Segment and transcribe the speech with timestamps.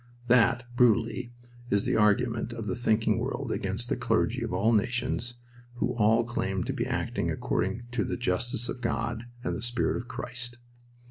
[0.29, 1.31] That, brutally,
[1.69, 5.35] is the argument of the thinking world against the clergy of all nations
[5.75, 9.97] who all claimed to be acting according to the justice of God and the spirit
[9.97, 10.57] of Christ.